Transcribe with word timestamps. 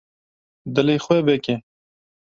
Dilê 0.73 0.97
xwe 1.05 1.17
veke. 1.27 1.55